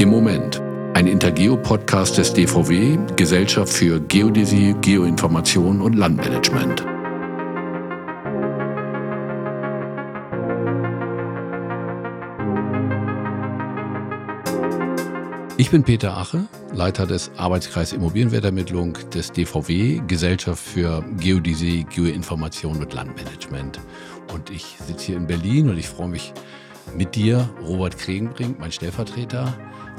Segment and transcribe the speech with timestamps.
[0.00, 0.62] Im Moment.
[0.94, 6.86] Ein Intergeo-Podcast des DVW, Gesellschaft für Geodäsie, Geoinformation und Landmanagement.
[15.58, 22.94] Ich bin Peter Ache, Leiter des Arbeitskreis Immobilienwertermittlung des DVW, Gesellschaft für Geodäsie, Geoinformation und
[22.94, 23.78] Landmanagement.
[24.32, 26.32] Und ich sitze hier in Berlin und ich freue mich
[26.96, 29.56] mit dir, Robert Kregenbrink, mein Stellvertreter,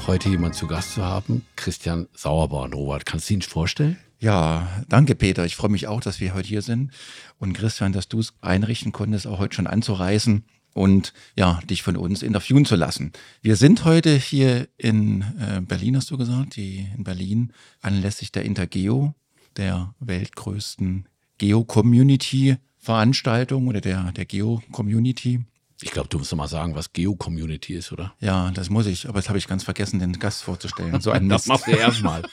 [0.07, 2.73] heute jemand zu Gast zu haben, Christian Sauerborn.
[2.73, 3.97] Robert, kannst du ihn vorstellen?
[4.19, 5.45] Ja, danke Peter.
[5.45, 6.91] Ich freue mich auch, dass wir heute hier sind.
[7.39, 11.97] Und Christian, dass du es einrichten konntest, auch heute schon anzureisen und ja, dich von
[11.97, 13.11] uns interviewen zu lassen.
[13.41, 18.43] Wir sind heute hier in äh, Berlin, hast du gesagt, die in Berlin anlässlich der
[18.43, 19.13] Intergeo,
[19.57, 25.41] der weltgrößten Geo-Community-Veranstaltung oder der, der Geo-Community.
[25.83, 28.13] Ich glaube, du musst doch mal sagen, was Geo-Community ist, oder?
[28.19, 31.01] Ja, das muss ich, aber jetzt habe ich ganz vergessen, den Gast vorzustellen.
[31.01, 32.23] So ein das machst du erstmal.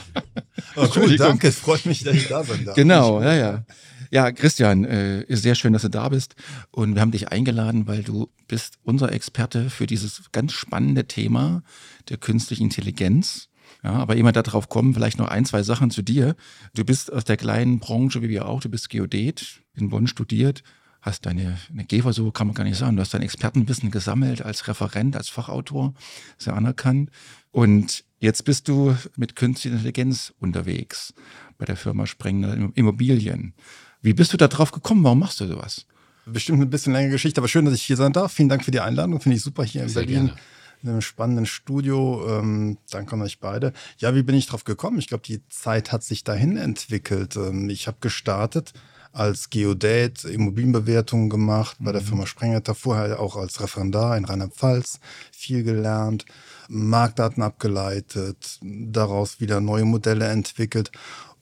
[0.76, 2.64] oh, cool, danke, es freut mich, dass ich da bin.
[2.64, 2.76] Darf.
[2.76, 3.64] Genau, ja, ja.
[4.10, 6.34] Ja, Christian, äh, ist sehr schön, dass du da bist.
[6.70, 11.62] Und wir haben dich eingeladen, weil du bist unser Experte für dieses ganz spannende Thema
[12.08, 13.48] der künstlichen Intelligenz.
[13.84, 16.36] Ja, aber immer darauf kommen, vielleicht noch ein, zwei Sachen zu dir.
[16.74, 20.62] Du bist aus der kleinen Branche wie wir auch, du bist Geodet, in Bonn studiert,
[21.00, 24.68] hast deine eine so kann man gar nicht sagen, du hast dein Expertenwissen gesammelt als
[24.68, 25.94] Referent, als Fachautor,
[26.38, 27.10] sehr anerkannt.
[27.50, 31.14] Und jetzt bist du mit künstlicher Intelligenz unterwegs
[31.56, 33.54] bei der Firma Sprengner Immobilien.
[34.00, 35.04] Wie bist du da drauf gekommen?
[35.04, 35.86] Warum machst du sowas?
[36.26, 38.32] Bestimmt ein bisschen längere Geschichte, aber schön, dass ich hier sein darf.
[38.32, 39.20] Vielen Dank für die Einladung.
[39.20, 40.26] Finde ich super hier in Sehr Berlin.
[40.26, 40.40] Gerne.
[40.82, 42.38] In einem spannenden Studio.
[42.38, 43.72] Ähm, danke an euch beide.
[43.98, 44.98] Ja, wie bin ich drauf gekommen?
[44.98, 47.34] Ich glaube, die Zeit hat sich dahin entwickelt.
[47.36, 48.74] Ähm, ich habe gestartet
[49.12, 52.06] als Geodate Immobilienbewertungen gemacht bei der mhm.
[52.06, 55.00] Firma Sprenger, vorher auch als Referendar in Rheinland-Pfalz
[55.32, 56.24] viel gelernt,
[56.68, 60.90] Marktdaten abgeleitet, daraus wieder neue Modelle entwickelt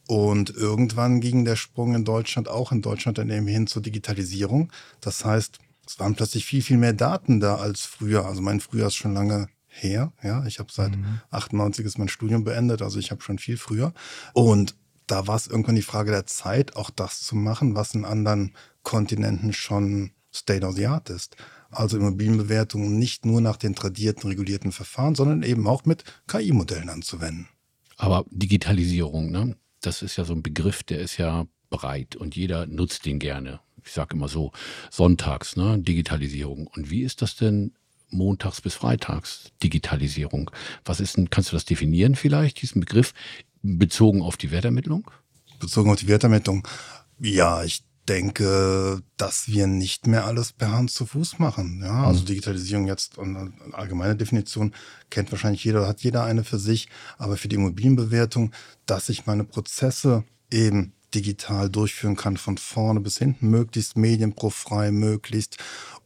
[0.06, 4.70] und irgendwann ging der Sprung in Deutschland, auch in Deutschland dann eben hin zur Digitalisierung.
[5.00, 8.24] Das heißt, es waren plötzlich viel, viel mehr Daten da als früher.
[8.24, 10.12] Also mein Frühjahr ist schon lange her.
[10.22, 11.20] Ja, ich habe seit mhm.
[11.30, 13.92] 98 ist mein Studium beendet, also ich habe schon viel früher.
[14.32, 18.04] Und da war es irgendwann die Frage der Zeit, auch das zu machen, was in
[18.04, 21.36] anderen Kontinenten schon State of the Art ist.
[21.70, 27.48] Also Immobilienbewertungen nicht nur nach den tradierten, regulierten Verfahren, sondern eben auch mit KI-Modellen anzuwenden.
[27.96, 29.56] Aber Digitalisierung, ne?
[29.80, 33.60] das ist ja so ein Begriff, der ist ja breit und jeder nutzt den gerne.
[33.84, 34.52] Ich sage immer so,
[34.90, 36.66] sonntags, ne, Digitalisierung.
[36.66, 37.72] Und wie ist das denn
[38.10, 40.50] montags bis freitags, Digitalisierung?
[40.84, 43.12] Was ist denn, kannst du das definieren vielleicht, diesen Begriff,
[43.62, 45.10] bezogen auf die Wertermittlung?
[45.58, 46.66] Bezogen auf die Wertermittlung.
[47.18, 51.80] Ja, ich denke, dass wir nicht mehr alles per Hand zu Fuß machen.
[51.82, 52.26] Ja, also mhm.
[52.26, 54.74] Digitalisierung jetzt und eine allgemeine Definition
[55.10, 56.88] kennt wahrscheinlich jeder, hat jeder eine für sich.
[57.18, 58.52] Aber für die Immobilienbewertung,
[58.86, 65.56] dass ich meine Prozesse eben digital durchführen kann, von vorne bis hinten, möglichst medienprofrei, möglichst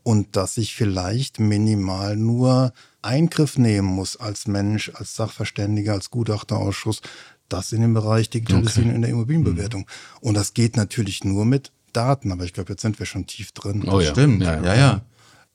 [0.03, 2.73] und dass ich vielleicht minimal nur
[3.03, 7.03] Eingriff nehmen muss als Mensch, als Sachverständiger, als Gutachterausschuss,
[7.49, 8.97] das in dem Bereich Digitalisierung okay.
[8.97, 9.83] in der Immobilienbewertung.
[9.83, 10.29] Mhm.
[10.29, 13.53] Und das geht natürlich nur mit Daten, aber ich glaube, jetzt sind wir schon tief
[13.53, 13.89] drin.
[13.89, 14.13] Oh ja.
[14.13, 15.01] Stimmt, ja, ja, ja.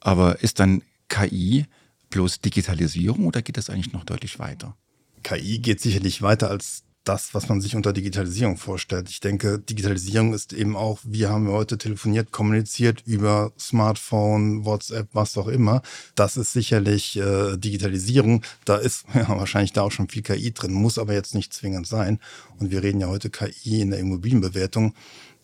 [0.01, 1.65] Aber ist dann KI
[2.09, 4.75] bloß Digitalisierung oder geht das eigentlich noch deutlich weiter?
[5.23, 9.09] KI geht sicherlich weiter als das, was man sich unter Digitalisierung vorstellt.
[9.09, 15.07] Ich denke, Digitalisierung ist eben auch, wie haben wir heute telefoniert, kommuniziert über Smartphone, WhatsApp,
[15.13, 15.81] was auch immer.
[16.15, 18.43] Das ist sicherlich äh, Digitalisierung.
[18.65, 21.87] Da ist ja, wahrscheinlich da auch schon viel KI drin, muss aber jetzt nicht zwingend
[21.87, 22.19] sein.
[22.59, 24.93] Und wir reden ja heute KI in der Immobilienbewertung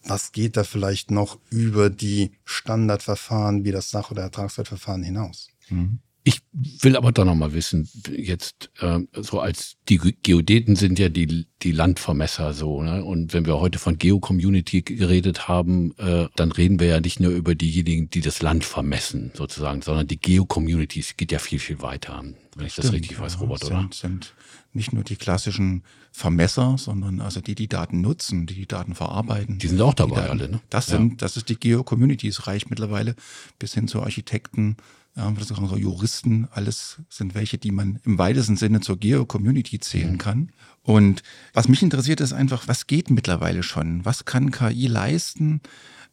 [0.03, 5.49] was geht da vielleicht noch über die Standardverfahren wie das Sach- oder Ertragswertverfahren hinaus?
[5.69, 5.99] Mhm.
[6.24, 11.09] Ich will aber doch noch mal wissen, jetzt äh, so als die Geodeten sind ja
[11.09, 13.04] die, die Landvermesser so, ne?
[13.04, 17.32] Und wenn wir heute von Geo-Community geredet haben, äh, dann reden wir ja nicht nur
[17.32, 22.24] über diejenigen, die das Land vermessen, sozusagen, sondern die Geo-Communities geht ja viel, viel weiter,
[22.56, 23.90] wenn ich Stimmt, das richtig weiß, Robert, sind, oder?
[23.91, 24.35] Sind
[24.74, 29.58] nicht nur die klassischen Vermesser, sondern also die, die Daten nutzen, die die Daten verarbeiten.
[29.58, 30.62] Die sind auch dabei Daten, alle, ne?
[30.70, 31.17] Das sind, ja.
[31.17, 33.16] das ist die Geo-Community, es reicht mittlerweile
[33.58, 34.78] bis hin zu Architekten,
[35.16, 40.17] ja, so Juristen, alles sind welche, die man im weitesten Sinne zur Geo-Community zählen mhm.
[40.17, 40.52] kann.
[40.84, 41.22] Und
[41.53, 44.05] was mich interessiert, ist einfach, was geht mittlerweile schon?
[44.05, 45.61] Was kann KI leisten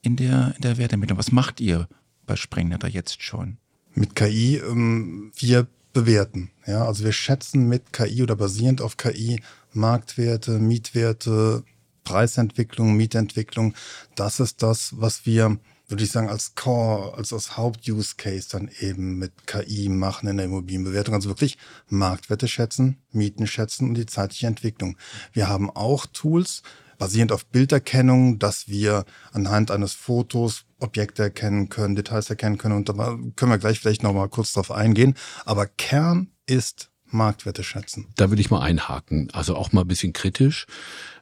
[0.03, 1.19] in der, in der Wertermittlung?
[1.19, 1.89] Was macht ihr
[2.27, 3.59] bei Sprengnetter jetzt schon?
[3.95, 6.51] Mit KI, ähm, wir bewerten.
[6.67, 9.41] Ja, also wir schätzen mit KI oder basierend auf KI
[9.73, 11.65] Marktwerte, Mietwerte,
[12.05, 13.75] Preisentwicklung, Mietentwicklung.
[14.15, 15.59] Das ist das, was wir
[15.89, 20.47] würde ich sagen, als Core, als als Haupt-Use-Case dann eben mit KI machen in der
[20.47, 21.15] Immobilienbewertung.
[21.15, 21.59] Also wirklich
[21.89, 24.97] Marktwerte schätzen, Mieten schätzen und die zeitliche Entwicklung.
[25.33, 26.63] Wir haben auch Tools,
[26.99, 32.77] basierend auf Bilderkennung, dass wir anhand eines Fotos Objekte erkennen können, Details erkennen können.
[32.77, 35.15] Und da können wir gleich vielleicht noch mal kurz drauf eingehen.
[35.45, 38.09] Aber Kern ist Marktwerte schätzen.
[38.17, 39.31] Da würde ich mal einhaken.
[39.33, 40.67] Also auch mal ein bisschen kritisch.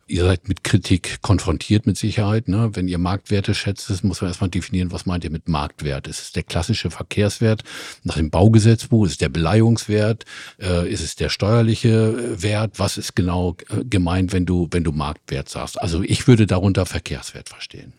[0.09, 2.47] Ihr seid mit Kritik konfrontiert mit Sicherheit.
[2.47, 2.71] Ne?
[2.75, 6.07] Wenn ihr Marktwerte schätzt, muss man erstmal definieren, was meint ihr mit Marktwert?
[6.07, 7.65] Ist es der klassische Verkehrswert
[8.05, 9.07] nach dem Baugesetzbuch?
[9.07, 10.25] Ist es der Beleihungswert?
[10.61, 12.79] Äh, ist es der steuerliche äh, Wert?
[12.79, 15.81] Was ist genau äh, gemeint, wenn du, wenn du Marktwert sagst?
[15.81, 17.93] Also ich würde darunter Verkehrswert verstehen.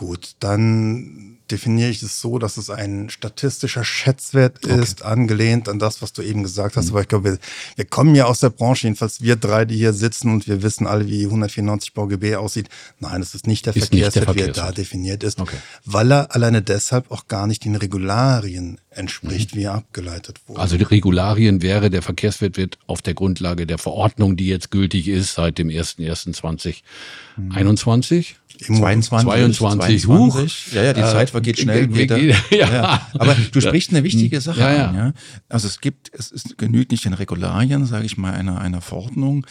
[0.00, 5.10] Gut, dann definiere ich es so, dass es ein statistischer Schätzwert ist, okay.
[5.10, 6.86] angelehnt an das, was du eben gesagt hast.
[6.86, 6.92] Mhm.
[6.92, 7.38] Aber ich glaube, wir,
[7.76, 10.86] wir, kommen ja aus der Branche, jedenfalls wir drei, die hier sitzen und wir wissen
[10.86, 12.70] alle, wie 194 BauGB aussieht.
[12.98, 15.58] Nein, es ist nicht der ist Verkehrswert, nicht der wie er da definiert ist, okay.
[15.84, 20.60] weil er alleine deshalb auch gar nicht den Regularien entspricht, wie er abgeleitet wurde.
[20.60, 25.06] Also die Regularien wäre, der Verkehrswert wird auf der Grundlage der Verordnung, die jetzt gültig
[25.06, 26.74] ist, seit dem 01.01.2021,
[27.36, 27.52] mhm.
[28.76, 30.72] 22, 22, 22.
[30.72, 31.86] Ja, ja, die äh, Zeit vergeht schnell.
[31.86, 32.10] Geht,
[32.50, 32.72] ja.
[32.72, 33.06] ja.
[33.14, 34.42] Aber du sprichst eine wichtige hm.
[34.42, 34.88] Sache ja, ja.
[34.88, 34.94] an.
[34.96, 35.12] Ja?
[35.48, 39.46] Also es gibt, es ist, genügt nicht den Regularien, sage ich mal, einer, einer Verordnung,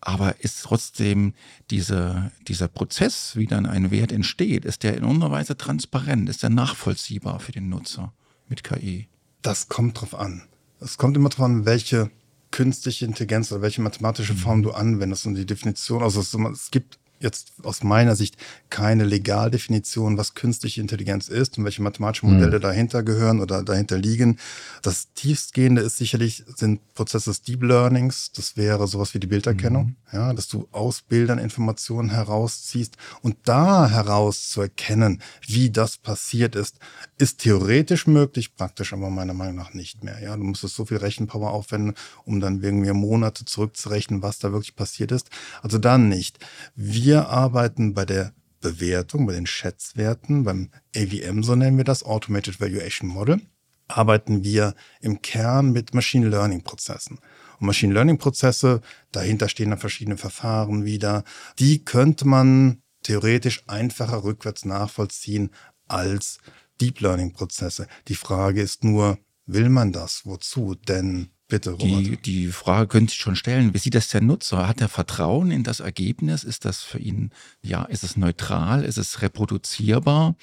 [0.00, 1.34] aber ist trotzdem
[1.70, 6.42] diese, dieser Prozess, wie dann ein Wert entsteht, ist der in irgendeiner Weise transparent, ist
[6.42, 8.12] der nachvollziehbar für den Nutzer
[8.48, 9.08] mit KI?
[9.42, 10.42] Das kommt drauf an.
[10.80, 12.10] Es kommt immer drauf an, welche
[12.50, 14.62] künstliche Intelligenz oder welche mathematische Form mhm.
[14.62, 16.02] du anwendest und die Definition.
[16.02, 18.36] Also es, es gibt jetzt aus meiner Sicht
[18.70, 22.62] keine Legaldefinition, was künstliche Intelligenz ist und welche mathematischen Modelle mhm.
[22.62, 24.38] dahinter gehören oder dahinter liegen.
[24.82, 28.32] Das tiefstgehende ist sicherlich, sind Prozesse des Deep Learnings.
[28.32, 29.96] Das wäre sowas wie die Bilderkennung, mhm.
[30.12, 36.54] ja, dass du aus Bildern Informationen herausziehst und da heraus zu erkennen, wie das passiert
[36.56, 36.78] ist,
[37.18, 40.20] ist theoretisch möglich, praktisch aber meiner Meinung nach nicht mehr.
[40.22, 44.76] Ja, du musstest so viel Rechenpower aufwenden, um dann irgendwie Monate zurückzurechnen, was da wirklich
[44.76, 45.30] passiert ist.
[45.62, 46.38] Also dann nicht.
[46.74, 48.32] Wir wir arbeiten bei der
[48.62, 53.38] Bewertung, bei den Schätzwerten, beim AVM, so nennen wir das, Automated Valuation Model,
[53.86, 57.18] arbeiten wir im Kern mit Machine Learning Prozessen.
[57.60, 58.80] Und Machine Learning Prozesse,
[59.10, 61.22] dahinter stehen dann verschiedene Verfahren wieder,
[61.58, 65.50] die könnte man theoretisch einfacher rückwärts nachvollziehen
[65.88, 66.38] als
[66.80, 67.88] Deep Learning Prozesse.
[68.08, 70.22] Die Frage ist nur, will man das?
[70.24, 70.76] Wozu?
[70.76, 71.86] Denn Bitte, Robert.
[71.86, 73.74] Die, die Frage könnte ich schon stellen.
[73.74, 74.66] Wie sieht das der Nutzer?
[74.66, 76.44] Hat er Vertrauen in das Ergebnis?
[76.44, 78.86] Ist das für ihn, ja, ist es neutral?
[78.86, 80.34] Ist es reproduzierbar?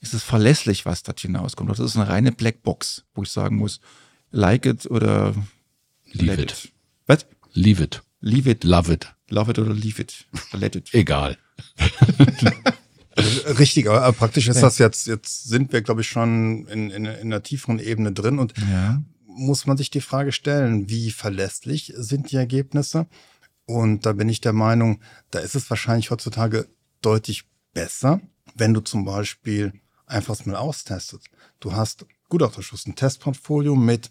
[0.00, 1.68] Ist es verlässlich, was dort hinauskommt?
[1.68, 3.80] Oder ist es eine reine Blackbox, wo ich sagen muss,
[4.30, 5.34] like it oder
[6.12, 6.52] leave it.
[6.52, 6.72] it.
[7.08, 7.26] Was?
[7.52, 8.02] Leave it.
[8.22, 8.64] Leave it.
[8.64, 9.14] Love it.
[9.28, 10.24] Love it oder leave it.
[10.52, 10.88] Let it.
[10.94, 11.36] Egal.
[13.58, 17.06] Richtig, aber praktisch ist das jetzt, jetzt sind wir, glaube ich, schon in, in, in
[17.06, 19.02] einer tieferen Ebene drin und ja
[19.34, 23.06] muss man sich die Frage stellen, wie verlässlich sind die Ergebnisse?
[23.66, 25.00] Und da bin ich der Meinung,
[25.30, 26.68] da ist es wahrscheinlich heutzutage
[27.00, 28.20] deutlich besser,
[28.54, 29.72] wenn du zum Beispiel
[30.06, 31.28] einfach mal austestest.
[31.60, 34.10] Du hast Gutachterschuss, ein Testportfolio mit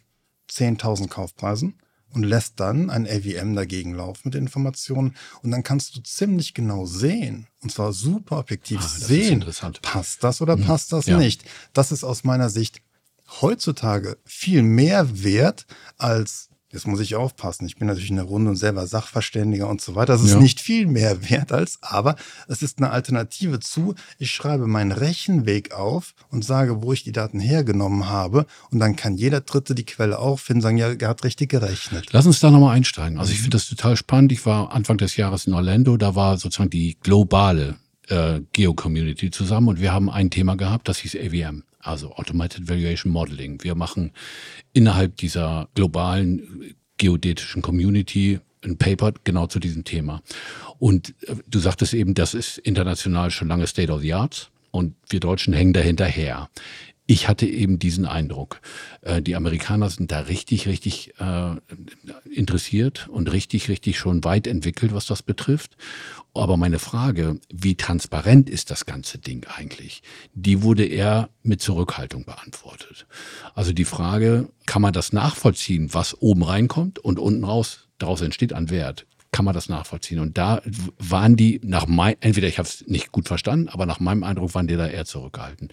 [0.49, 1.75] 10.000 Kaufpreisen
[2.13, 6.85] und lässt dann ein AVM dagegen laufen mit Informationen und dann kannst du ziemlich genau
[6.85, 9.43] sehen, und zwar super objektiv ah, sehen,
[9.81, 10.65] passt das oder mhm.
[10.65, 11.17] passt das ja.
[11.17, 11.43] nicht.
[11.73, 12.81] Das ist aus meiner Sicht
[13.41, 15.65] heutzutage viel mehr wert
[15.97, 17.67] als Jetzt muss ich aufpassen.
[17.67, 20.13] Ich bin natürlich in der Runde und selber Sachverständiger und so weiter.
[20.13, 20.39] Das ist ja.
[20.39, 22.15] nicht viel mehr wert als, aber
[22.47, 27.11] es ist eine Alternative zu, ich schreibe meinen Rechenweg auf und sage, wo ich die
[27.11, 28.47] Daten hergenommen habe.
[28.71, 32.07] Und dann kann jeder Dritte die Quelle auffinden, sagen, ja, er hat richtig gerechnet.
[32.11, 33.19] Lass uns da nochmal einsteigen.
[33.19, 34.31] Also ich finde das total spannend.
[34.31, 35.95] Ich war Anfang des Jahres in Orlando.
[35.97, 37.75] Da war sozusagen die globale
[38.07, 43.11] äh, Geo-Community zusammen und wir haben ein Thema gehabt, das hieß AVM also Automated Valuation
[43.11, 43.63] Modeling.
[43.63, 44.11] Wir machen
[44.73, 50.21] innerhalb dieser globalen geodätischen Community ein Paper genau zu diesem Thema.
[50.79, 54.95] Und äh, du sagtest eben, das ist international schon lange State of the Art und
[55.09, 56.49] wir Deutschen hängen dahinterher.
[57.05, 58.61] Ich hatte eben diesen Eindruck.
[59.01, 61.55] Äh, die Amerikaner sind da richtig, richtig äh,
[62.31, 65.75] interessiert und richtig, richtig schon weit entwickelt, was das betrifft.
[66.33, 70.01] Aber meine Frage, wie transparent ist das ganze Ding eigentlich?
[70.33, 73.05] Die wurde eher mit Zurückhaltung beantwortet.
[73.53, 78.53] Also die Frage, kann man das nachvollziehen, was oben reinkommt und unten raus daraus entsteht
[78.53, 79.05] an Wert?
[79.33, 80.19] Kann man das nachvollziehen?
[80.19, 80.61] Und da
[80.99, 84.53] waren die nach mein, entweder ich habe es nicht gut verstanden, aber nach meinem Eindruck
[84.53, 85.69] waren die da eher zurückgehalten.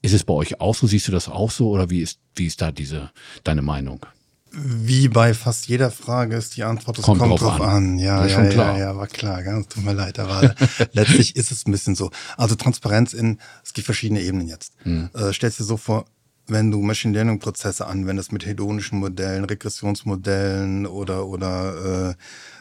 [0.00, 0.86] Ist es bei euch auch so?
[0.86, 3.10] Siehst du das auch so oder wie ist wie ist da diese
[3.44, 4.06] deine Meinung?
[4.50, 7.68] Wie bei fast jeder Frage ist die Antwort, es kommt, kommt, drauf, drauf an.
[7.68, 7.98] an.
[7.98, 9.42] Ja, ja, ja, ja, war klar.
[9.42, 10.54] Ganz tut mir leid, aber
[10.92, 12.10] letztlich ist es ein bisschen so.
[12.38, 14.72] Also Transparenz in, es gibt verschiedene Ebenen jetzt.
[14.84, 15.10] Mhm.
[15.14, 16.06] Äh, stellst dir so vor,
[16.46, 22.14] wenn du Machine Learning Prozesse anwendest mit hedonischen Modellen, Regressionsmodellen oder, oder äh,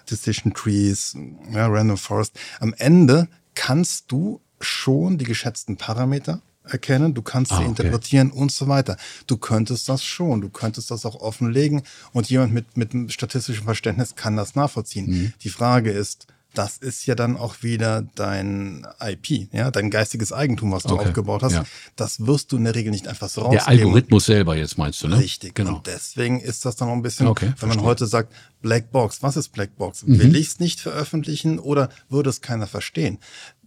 [0.10, 1.18] Decision Trees,
[1.52, 7.58] ja, Random Forest, am Ende kannst du schon die geschätzten Parameter erkennen, du kannst ah,
[7.58, 7.70] sie okay.
[7.70, 8.98] interpretieren und so weiter.
[9.28, 11.82] Du könntest das schon, du könntest das auch offenlegen
[12.14, 15.08] und jemand mit, mit statistischem Verständnis kann das nachvollziehen.
[15.10, 15.34] Mhm.
[15.42, 20.72] Die Frage ist, das ist ja dann auch wieder dein IP, ja, dein geistiges Eigentum,
[20.72, 21.08] was du okay.
[21.08, 21.54] aufgebaut hast.
[21.54, 21.64] Ja.
[21.96, 23.66] Das wirst du in der Regel nicht einfach so rausgeben.
[23.66, 25.18] Der Algorithmus selber jetzt meinst du, ne?
[25.18, 25.56] Richtig.
[25.56, 25.78] Genau.
[25.78, 27.78] Und deswegen ist das dann auch ein bisschen, okay, wenn verstehe.
[27.78, 30.06] man heute sagt, Black Box, was ist Black Box?
[30.06, 30.20] Mhm.
[30.20, 33.20] Will ich es nicht veröffentlichen oder würde es keiner verstehen?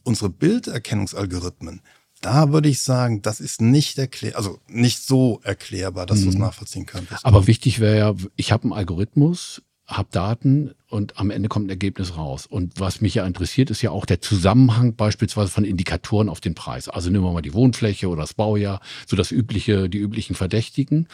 [0.02, 1.80] Unsere Bilderkennungsalgorithmen,
[2.20, 6.24] da würde ich sagen, das ist nicht erklär, also nicht so erklärbar, dass mhm.
[6.24, 7.24] du es nachvollziehen könntest.
[7.24, 11.70] Aber wichtig wäre ja, ich habe einen Algorithmus, habe Daten und am Ende kommt ein
[11.70, 12.46] Ergebnis raus.
[12.46, 16.54] Und was mich ja interessiert, ist ja auch der Zusammenhang beispielsweise von Indikatoren auf den
[16.54, 16.88] Preis.
[16.88, 21.08] Also nehmen wir mal die Wohnfläche oder das Baujahr, so das übliche, die üblichen Verdächtigen.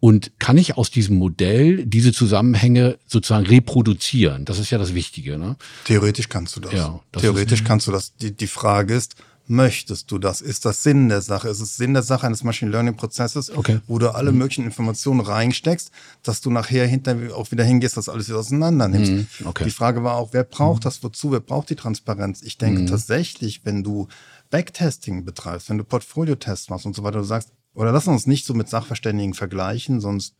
[0.00, 4.46] Und kann ich aus diesem Modell diese Zusammenhänge sozusagen reproduzieren?
[4.46, 5.36] Das ist ja das Wichtige.
[5.36, 5.56] Ne?
[5.84, 6.72] Theoretisch kannst du das.
[6.72, 8.16] Ja, das Theoretisch kannst du das.
[8.16, 10.40] Die, die Frage ist, möchtest du das?
[10.40, 11.48] Ist das Sinn der Sache?
[11.48, 13.80] Ist es Sinn der Sache eines Machine Learning Prozesses, okay.
[13.86, 14.38] wo du alle mhm.
[14.38, 15.90] möglichen Informationen reinsteckst,
[16.22, 19.12] dass du nachher hinter auch wieder hingehst, das alles wieder auseinander nimmst?
[19.12, 19.46] Mhm.
[19.46, 19.64] Okay.
[19.64, 20.84] Die Frage war auch, wer braucht mhm.
[20.84, 21.32] das wozu?
[21.32, 22.42] Wer braucht die Transparenz?
[22.42, 22.86] Ich denke mhm.
[22.86, 24.08] tatsächlich, wenn du
[24.50, 28.46] Backtesting betreibst, wenn du Portfolio-Tests machst und so weiter, du sagst, oder lass uns nicht
[28.46, 30.36] so mit Sachverständigen vergleichen, sonst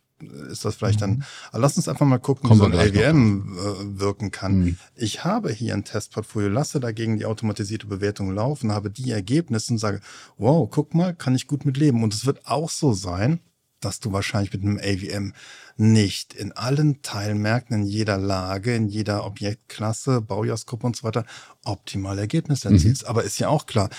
[0.51, 1.11] ist das vielleicht dann.
[1.11, 1.23] Mhm.
[1.51, 4.61] Aber lass uns einfach mal gucken, Kommen wie so ein LWM äh, wirken kann.
[4.61, 4.77] Mhm.
[4.95, 9.79] Ich habe hier ein Testportfolio, lasse dagegen die automatisierte Bewertung laufen, habe die Ergebnisse und
[9.79, 10.01] sage,
[10.37, 12.03] wow, guck mal, kann ich gut mit leben.
[12.03, 13.41] Und es wird auch so sein,
[13.81, 15.35] dass du wahrscheinlich mit einem AVM
[15.77, 21.25] nicht in allen Teilmärkten, in jeder Lage, in jeder Objektklasse, Baujahrsgruppe und so weiter
[21.65, 23.03] optimale Ergebnisse erzielst.
[23.03, 23.09] Mhm.
[23.09, 23.91] Aber ist ja auch klar,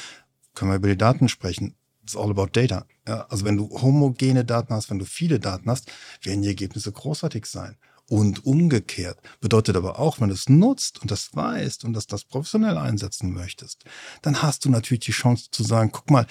[0.53, 1.75] können wir über die Daten sprechen.
[2.05, 2.85] It's all about data.
[3.07, 6.91] Ja, also wenn du homogene Daten hast, wenn du viele Daten hast, werden die Ergebnisse
[6.91, 7.77] großartig sein.
[8.07, 12.24] Und umgekehrt bedeutet aber auch, wenn du es nutzt und das weißt und dass das
[12.24, 13.83] professionell einsetzen möchtest,
[14.21, 16.27] dann hast du natürlich die Chance zu sagen, guck mal,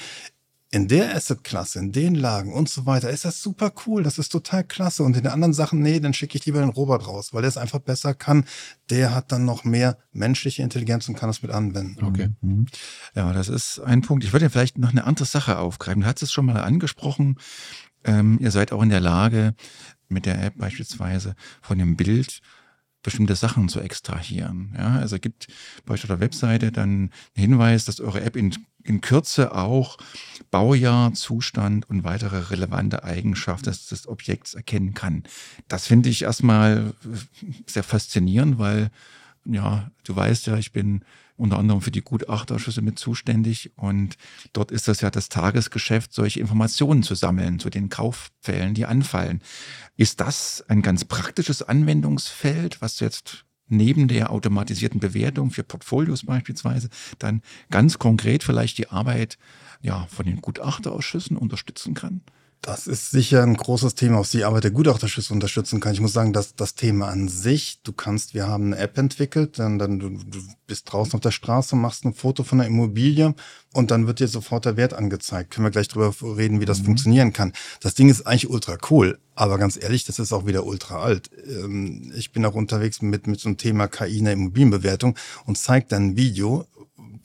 [0.75, 4.31] in der Assetklasse, in den Lagen und so weiter, ist das super cool, das ist
[4.31, 5.05] total klasse.
[5.05, 7.49] Und in den anderen Sachen, nee, dann schicke ich lieber den Robert raus, weil der
[7.49, 8.45] es einfach besser kann.
[8.91, 12.05] Der hat dann noch mehr menschliche Intelligenz und kann es mit anwenden.
[12.05, 12.31] Okay.
[12.41, 12.67] Mhm.
[13.15, 14.25] Ja, das ist ein Punkt.
[14.25, 16.03] Ich würde vielleicht noch eine andere Sache aufgreifen.
[16.03, 17.39] Du hast es schon mal angesprochen.
[18.03, 19.55] Ähm, ihr seid auch in der Lage,
[20.09, 22.41] mit der App beispielsweise von dem Bild
[23.05, 24.75] bestimmte Sachen zu extrahieren.
[24.77, 25.47] Ja, also gibt
[25.87, 29.99] bei euch auf der Webseite dann einen Hinweis, dass eure App in, in Kürze auch
[30.51, 35.23] Baujahr, Zustand und weitere relevante Eigenschaften des, des Objekts erkennen kann.
[35.69, 36.95] Das finde ich erstmal
[37.67, 38.91] sehr faszinierend, weil
[39.45, 41.05] ja, du weißt ja, ich bin
[41.37, 43.73] unter anderem für die Gutachterschüsse mit zuständig.
[43.77, 44.17] Und
[44.53, 49.41] dort ist das ja das Tagesgeschäft, solche Informationen zu sammeln zu den Kauffällen, die anfallen.
[49.97, 56.89] Ist das ein ganz praktisches Anwendungsfeld, was jetzt neben der automatisierten Bewertung für Portfolios beispielsweise
[57.19, 59.39] dann ganz konkret vielleicht die Arbeit
[59.81, 62.21] ja, von den Gutachterausschüssen unterstützen kann?
[62.65, 65.93] Das ist sicher ein großes Thema, was die Arbeit der Gutachterschüsse unterstützen kann.
[65.93, 69.59] Ich muss sagen, dass das Thema an sich, du kannst, wir haben eine App entwickelt,
[69.59, 73.35] dann, dann du, du bist draußen auf der Straße, machst ein Foto von der Immobilie
[73.75, 75.51] und dann wird dir sofort der Wert angezeigt.
[75.51, 76.87] Können wir gleich drüber reden, wie das mhm.
[76.87, 77.53] funktionieren kann.
[77.81, 81.29] Das Ding ist eigentlich ultra cool, aber ganz ehrlich, das ist auch wieder ultra alt.
[81.47, 85.59] Ähm, ich bin auch unterwegs mit, mit so einem Thema KI in der Immobilienbewertung und
[85.59, 86.67] zeigt dann ein Video,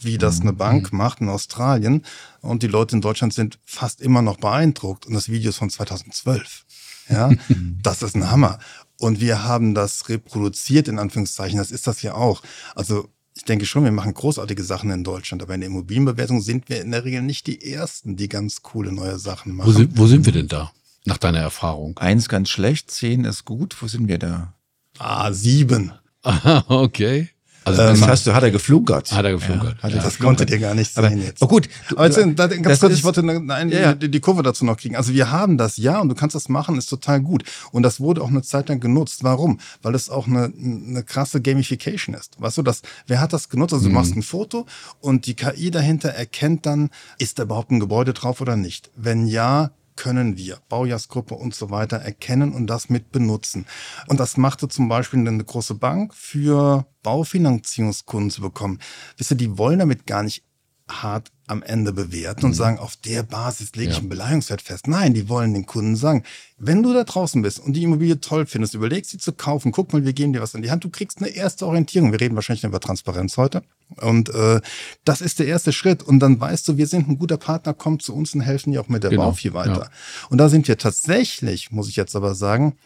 [0.03, 0.58] wie das eine mhm.
[0.58, 2.03] Bank macht in Australien.
[2.41, 5.06] Und die Leute in Deutschland sind fast immer noch beeindruckt.
[5.06, 6.65] Und das Video ist von 2012.
[7.10, 7.32] Ja,
[7.84, 8.60] das ist ein Hammer.
[9.00, 11.58] Und wir haben das reproduziert, in Anführungszeichen.
[11.58, 12.41] Das ist das ja auch.
[12.75, 16.68] Also, ich denke schon, wir machen großartige Sachen in Deutschland, aber in der Immobilienbewertung sind
[16.68, 19.68] wir in der Regel nicht die Ersten, die ganz coole neue Sachen machen.
[19.68, 20.72] Wo sind, wo sind wir denn da,
[21.06, 21.98] nach deiner Erfahrung?
[21.98, 23.82] Eins ganz schlecht, zehn ist gut.
[23.82, 24.53] Wo sind wir da?
[24.98, 25.94] Ah, sieben.
[26.24, 27.29] Ah, okay.
[27.70, 29.12] Also das ähm, hast du, hat er geflunkert.
[29.12, 29.78] Hat er geflunkert.
[29.84, 30.02] Ja, ja.
[30.02, 31.42] Das konntet ihr gar nicht sehen aber, jetzt.
[31.42, 31.70] Oh gut.
[31.90, 33.94] Du, aber jetzt, da, ganz kurz, ich wollte eine, ja.
[33.94, 34.96] die, die, Kurve dazu noch kriegen.
[34.96, 37.44] Also wir haben das ja und du kannst das machen, ist total gut.
[37.72, 39.24] Und das wurde auch eine Zeit lang genutzt.
[39.24, 39.60] Warum?
[39.82, 42.42] Weil es auch eine, eine krasse Gamification ist.
[42.42, 43.74] Weißt du, das, wer hat das genutzt?
[43.74, 43.96] Also du mhm.
[43.96, 44.66] machst ein Foto
[45.00, 48.92] und die KI dahinter erkennt dann, ist da überhaupt ein Gebäude drauf oder nicht?
[48.96, 53.65] Wenn ja, können wir, Baujahrsgruppe und so weiter, erkennen und das mit benutzen.
[54.08, 58.79] Und das machte zum Beispiel eine große Bank für Baufinanzierungskunden zu bekommen.
[59.18, 60.46] Wisst ihr, die wollen damit gar nicht
[60.89, 62.56] hart am Ende bewerten und mhm.
[62.56, 64.88] sagen, auf der Basis lege ich einen Beleihungswert fest.
[64.88, 66.24] Nein, die wollen den Kunden sagen,
[66.58, 69.91] wenn du da draußen bist und die Immobilie toll findest, überlegst sie zu kaufen, guck
[69.91, 72.12] mal, wir geben dir was in die Hand, du kriegst eine erste Orientierung.
[72.12, 73.63] Wir reden wahrscheinlich über Transparenz heute.
[73.96, 74.62] Und äh,
[75.06, 76.03] das ist der erste Schritt.
[76.03, 78.82] Und dann weißt du, wir sind ein guter Partner, kommt zu uns und helfen dir
[78.82, 79.32] auch mit der genau.
[79.32, 79.72] Bau weiter.
[79.72, 79.89] Ja.
[80.29, 82.77] Und da sind wir tatsächlich, muss ich jetzt aber sagen,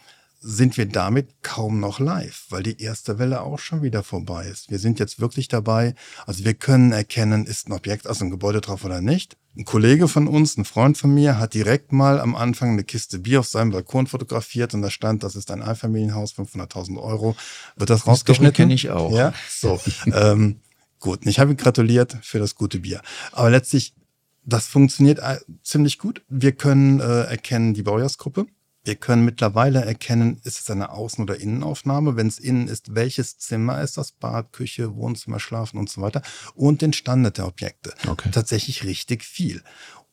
[0.44, 4.70] sind wir damit kaum noch live, weil die erste Welle auch schon wieder vorbei ist.
[4.70, 5.96] Wir sind jetzt wirklich dabei,
[6.28, 9.38] also wir können erkennen, ist ein Objekt, also ein Gebäude drauf oder nicht.
[9.56, 13.20] Ein Kollege von uns, ein Freund von mir, hat direkt mal am Anfang eine Kiste
[13.20, 17.36] Bier auf seinem Balkon fotografiert und da stand, das ist ein Einfamilienhaus, 500.000 Euro.
[17.78, 18.54] Wird das rausgeschnitten?
[18.54, 19.16] kenne ich auch.
[19.16, 19.80] Ja, so.
[20.14, 20.60] ähm,
[21.00, 23.02] gut, ich habe ihn gratuliert für das gute Bier.
[23.32, 23.94] Aber letztlich,
[24.44, 26.22] das funktioniert äh, ziemlich gut.
[26.28, 28.48] Wir können äh, erkennen die Baujahrsgruppe.
[28.84, 32.18] Wir können mittlerweile erkennen, ist es eine Außen- oder Innenaufnahme.
[32.18, 34.12] Wenn es innen ist, welches Zimmer ist das?
[34.12, 36.22] Bad, Küche, Wohnzimmer, Schlafen und so weiter.
[36.54, 37.94] Und den Standard der Objekte.
[38.08, 38.30] Okay.
[38.32, 39.63] Tatsächlich richtig viel.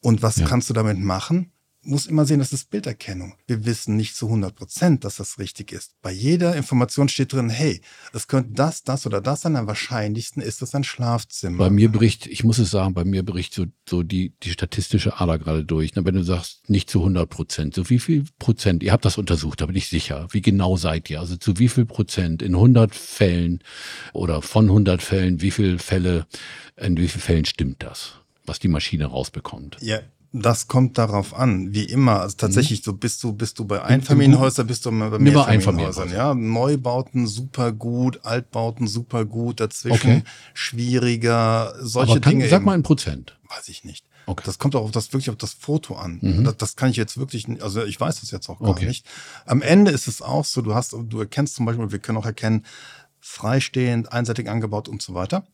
[0.01, 0.47] Und was ja.
[0.47, 1.53] kannst du damit machen?
[1.83, 3.35] Muss immer sehen, das ist Bilderkennung.
[3.47, 5.95] Wir wissen nicht zu 100 Prozent, dass das richtig ist.
[6.03, 7.81] Bei jeder Information steht drin, hey,
[8.13, 9.57] es könnte das, das oder das sein.
[9.57, 11.59] Am wahrscheinlichsten ist es ein Schlafzimmer.
[11.59, 15.21] Bei mir bricht, ich muss es sagen, bei mir bricht so, so die, die statistische
[15.21, 15.93] Ader gerade durch.
[15.95, 19.61] Wenn du sagst, nicht zu 100 Prozent, so wie viel Prozent, ihr habt das untersucht,
[19.61, 20.27] da bin ich sicher.
[20.31, 21.21] Wie genau seid ihr?
[21.21, 23.61] Also zu wie viel Prozent in 100 Fällen
[24.13, 26.27] oder von 100 Fällen, wie viele Fälle,
[26.77, 28.15] in wie vielen Fällen stimmt das?
[28.47, 29.77] was die Maschine rausbekommt.
[29.81, 30.01] Ja,
[30.33, 32.21] das kommt darauf an, wie immer.
[32.21, 32.85] Also tatsächlich, mhm.
[32.85, 36.13] so bist du, bist du bei Einfamilienhäusern, bist du bei Mehrfamilienhäusern.
[36.13, 40.23] Ja, Neubauten super gut, Altbauten super gut, dazwischen okay.
[40.55, 42.49] schwieriger, solche kann, Dinge.
[42.49, 43.37] Sag mal ein Prozent.
[43.49, 44.07] Weiß ich nicht.
[44.27, 44.45] Okay.
[44.47, 46.21] Das kommt auch auf das, wirklich auf das Foto an.
[46.23, 46.45] Mhm.
[46.45, 48.87] Das, das, kann ich jetzt wirklich, also ich weiß das jetzt auch gar okay.
[48.87, 49.07] nicht.
[49.47, 52.27] Am Ende ist es auch so, du hast, du erkennst zum Beispiel, wir können auch
[52.27, 52.65] erkennen,
[53.19, 55.45] freistehend, einseitig angebaut und so weiter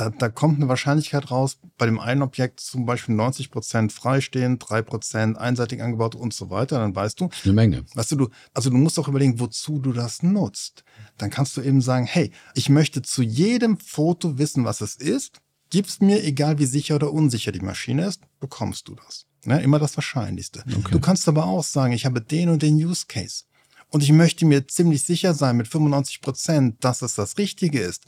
[0.00, 4.64] da, da kommt eine Wahrscheinlichkeit raus, bei dem einen Objekt zum Beispiel 90 Prozent freistehend,
[4.66, 7.28] drei Prozent einseitig angebaut und so weiter, dann weißt du.
[7.44, 7.84] Eine Menge.
[7.94, 10.84] Weißt du, du, also du musst auch überlegen, wozu du das nutzt.
[11.18, 15.42] Dann kannst du eben sagen, hey, ich möchte zu jedem Foto wissen, was es ist.
[15.68, 19.26] Gib's mir, egal wie sicher oder unsicher die Maschine ist, bekommst du das.
[19.44, 19.62] Ne?
[19.62, 20.64] Immer das Wahrscheinlichste.
[20.66, 20.92] Okay.
[20.92, 23.44] Du kannst aber auch sagen, ich habe den und den Use Case
[23.90, 28.04] und ich möchte mir ziemlich sicher sein mit 95 Prozent, dass es das Richtige ist,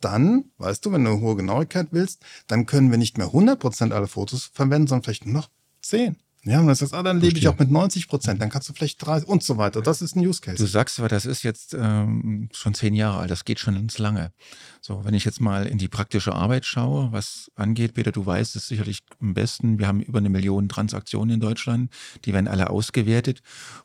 [0.00, 3.58] dann, weißt du, wenn du eine hohe Genauigkeit willst, dann können wir nicht mehr 100
[3.58, 5.48] Prozent aller Fotos verwenden, sondern vielleicht nur noch
[5.82, 6.16] 10.
[6.44, 8.72] Ja, und das ist, ah, dann lebe ich auch mit 90 Prozent, dann kannst du
[8.72, 9.82] vielleicht 30 und so weiter.
[9.82, 10.56] Das ist ein Use Case.
[10.56, 13.98] Du sagst aber, das ist jetzt ähm, schon zehn Jahre alt, das geht schon ins
[13.98, 14.32] Lange.
[14.80, 18.56] So, wenn ich jetzt mal in die praktische Arbeit schaue, was angeht, Peter, du weißt
[18.56, 21.92] es sicherlich am besten, wir haben über eine Million Transaktionen in Deutschland,
[22.24, 23.42] die werden alle ausgewertet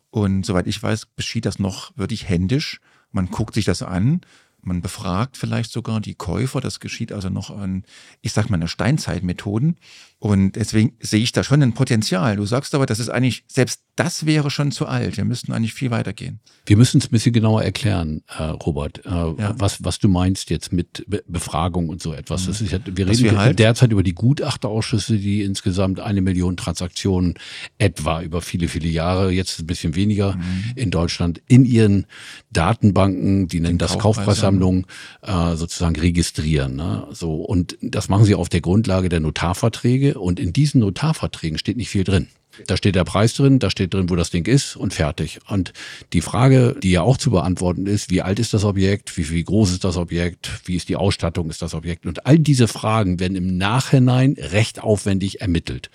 [0.09, 2.79] und soweit ich weiß, geschieht das noch wirklich händisch.
[3.11, 4.21] Man guckt sich das an
[4.65, 6.61] man befragt vielleicht sogar die Käufer.
[6.61, 7.83] Das geschieht also noch an,
[8.21, 9.77] ich sag mal, Steinzeitmethoden.
[10.19, 12.37] Und deswegen sehe ich da schon ein Potenzial.
[12.37, 15.17] Du sagst aber, das ist eigentlich, selbst das wäre schon zu alt.
[15.17, 16.39] Wir müssten eigentlich viel weiter gehen.
[16.65, 19.55] Wir müssen es ein bisschen genauer erklären, äh, Robert, äh, ja.
[19.57, 22.43] was, was du meinst jetzt mit Be Befragung und so etwas.
[22.43, 22.47] Mhm.
[22.47, 27.35] Das ist, wir reden wir halt derzeit über die Gutachterausschüsse, die insgesamt eine Million Transaktionen
[27.77, 30.73] etwa über viele, viele Jahre, jetzt ein bisschen weniger mhm.
[30.75, 32.05] in Deutschland, in ihren
[32.51, 34.87] Datenbanken, die nennen Den das Kaufpreissammlung,
[35.21, 36.75] äh, sozusagen registrieren.
[36.75, 37.07] Ne?
[37.11, 41.77] So, und das machen sie auf der Grundlage der Notarverträge und in diesen Notarverträgen steht
[41.77, 42.27] nicht viel drin.
[42.67, 45.39] Da steht der Preis drin, da steht drin, wo das Ding ist und fertig.
[45.47, 45.73] Und
[46.13, 49.43] die Frage, die ja auch zu beantworten ist, wie alt ist das Objekt, wie, wie
[49.43, 52.05] groß ist das Objekt, wie ist die Ausstattung, ist das Objekt?
[52.05, 55.89] Und all diese Fragen werden im Nachhinein recht aufwendig ermittelt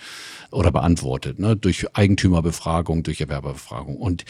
[0.51, 1.57] oder beantwortet, ne?
[1.57, 3.97] durch Eigentümerbefragung, durch Erwerberbefragung.
[3.97, 4.25] Und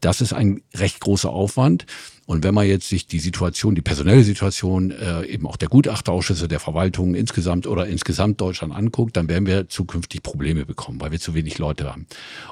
[0.00, 1.86] das ist ein recht großer Aufwand.
[2.26, 6.48] Und wenn man jetzt sich die Situation, die personelle Situation äh, eben auch der Gutachterausschüsse
[6.48, 11.20] der Verwaltung insgesamt oder insgesamt Deutschland anguckt, dann werden wir zukünftig Probleme bekommen, weil wir
[11.20, 12.06] zu wenig Leute haben.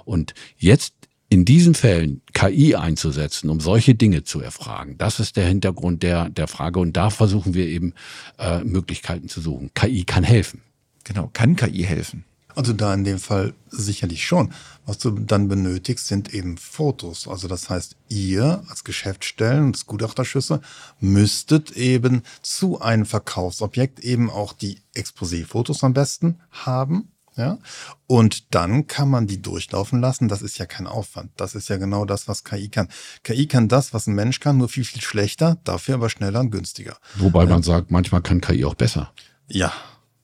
[0.04, 0.94] Und jetzt
[1.30, 6.28] in diesen Fällen KI einzusetzen, um solche Dinge zu erfragen, das ist der Hintergrund der,
[6.28, 6.78] der Frage.
[6.78, 7.94] Und da versuchen wir eben
[8.38, 9.70] äh, Möglichkeiten zu suchen.
[9.72, 10.60] KI kann helfen.
[11.04, 12.24] Genau, kann KI helfen?
[12.54, 14.52] Also da in dem Fall sicherlich schon.
[14.84, 17.28] Was du dann benötigst, sind eben Fotos.
[17.28, 20.60] Also das heißt, ihr als Geschäftsstellen und Gutachterschüsse
[21.00, 27.08] müsstet eben zu einem Verkaufsobjekt eben auch die Exposé-Fotos am besten haben.
[27.34, 27.58] Ja,
[28.06, 30.28] und dann kann man die durchlaufen lassen.
[30.28, 31.30] Das ist ja kein Aufwand.
[31.38, 32.88] Das ist ja genau das, was KI kann.
[33.22, 36.50] KI kann das, was ein Mensch kann, nur viel, viel schlechter, dafür aber schneller und
[36.50, 36.98] günstiger.
[37.14, 39.14] Wobei man sagt, manchmal kann KI auch besser.
[39.48, 39.72] Ja,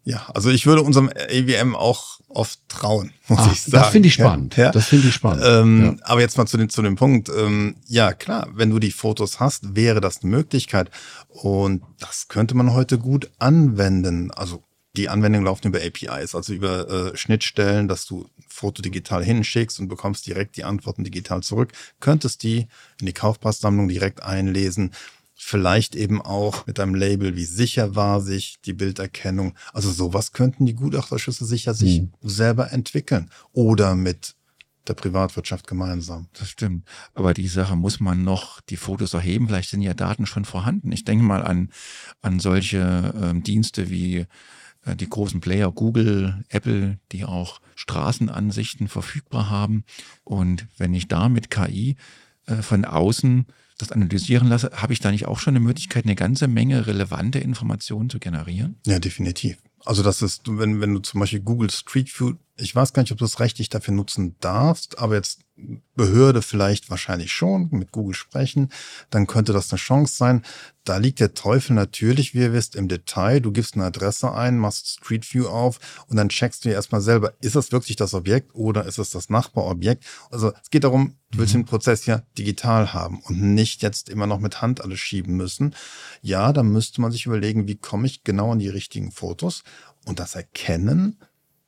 [0.08, 3.72] ja, also ich würde unserem AWM auch oft trauen, muss Ach, ich sagen.
[3.72, 4.56] Das finde ich spannend.
[4.56, 5.44] Ja, Das finde ich spannend.
[5.46, 6.06] Ähm, ja.
[6.06, 7.28] Aber jetzt mal zu dem, zu dem Punkt.
[7.28, 10.90] Ähm, ja, klar, wenn du die Fotos hast, wäre das eine Möglichkeit.
[11.28, 14.30] Und das könnte man heute gut anwenden.
[14.30, 14.62] Also
[14.96, 19.78] die Anwendungen laufen über APIs, also über äh, Schnittstellen, dass du ein Foto digital hinschickst
[19.78, 21.72] und bekommst direkt die Antworten digital zurück.
[22.00, 22.66] Könntest die
[22.98, 24.92] in die Kaufpasssammlung direkt einlesen.
[25.40, 29.54] Vielleicht eben auch mit einem Label wie sicher war sich die Bilderkennung.
[29.72, 32.12] Also sowas könnten die Gutachterschüsse sicher sich mhm.
[32.22, 33.30] selber entwickeln.
[33.52, 34.34] Oder mit
[34.88, 36.28] der Privatwirtschaft gemeinsam.
[36.32, 36.88] Das stimmt.
[37.14, 39.46] Aber die Sache muss man noch die Fotos erheben.
[39.46, 40.90] Vielleicht sind ja Daten schon vorhanden.
[40.90, 41.70] Ich denke mal an,
[42.20, 44.26] an solche äh, Dienste wie
[44.84, 49.84] äh, die großen Player Google, Apple, die auch Straßenansichten verfügbar haben.
[50.24, 51.96] Und wenn ich da mit KI
[52.62, 53.46] von außen
[53.78, 57.38] das analysieren lasse, habe ich da nicht auch schon eine Möglichkeit, eine ganze Menge relevante
[57.38, 58.76] Informationen zu generieren?
[58.84, 59.58] Ja, definitiv.
[59.84, 63.12] Also das ist, wenn, wenn du zum Beispiel Google Street View, ich weiß gar nicht,
[63.12, 65.40] ob du es rechtlich dafür nutzen darfst, aber jetzt
[65.96, 68.70] Behörde vielleicht wahrscheinlich schon, mit Google sprechen,
[69.10, 70.42] dann könnte das eine Chance sein.
[70.84, 73.40] Da liegt der Teufel natürlich, wie ihr wisst, im Detail.
[73.40, 77.32] Du gibst eine Adresse ein, machst Street View auf und dann checkst du erstmal selber,
[77.40, 80.04] ist das wirklich das Objekt oder ist es das Nachbarobjekt?
[80.30, 81.60] Also es geht darum, du willst mhm.
[81.60, 85.74] den Prozess ja digital haben und nicht jetzt immer noch mit Hand alles schieben müssen.
[86.22, 89.64] Ja, da müsste man sich überlegen, wie komme ich genau an die richtigen Fotos
[90.06, 91.18] und das Erkennen